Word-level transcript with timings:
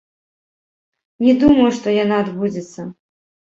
Не 1.27 1.35
думаю, 1.45 1.69
што 1.77 1.87
яна 2.03 2.15
адбудзецца. 2.27 2.81